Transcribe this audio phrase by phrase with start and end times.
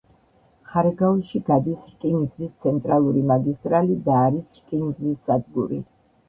[0.69, 5.81] ხარაგაულში გადის რკინიგზის ცენტრალური მაგისტრალი და არის რკინიგზის სადგური.